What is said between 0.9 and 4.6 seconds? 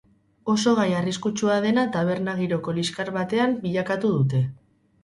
arriskutsua dena taberna giroko liskar batean bilakatu dute.